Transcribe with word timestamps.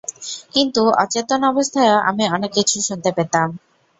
কিন্তু, 0.53 0.81
অচেতন 1.03 1.41
অবস্থায়ও 1.43 1.97
আমি 2.09 2.23
অনেক 2.27 2.51
কিছু 2.57 2.77
শুনতে 2.87 3.09
পেতাম! 3.17 3.47